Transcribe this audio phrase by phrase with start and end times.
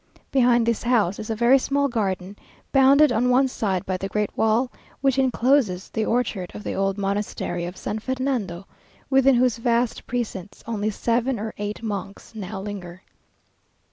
[0.31, 2.35] Behind this house is a very small garden,
[2.71, 6.97] bounded on one side by the great wall which encloses the orchard of the old
[6.97, 8.65] monastery of San Fernando,
[9.11, 13.03] within whose vast precincts only seven or eight monks now linger.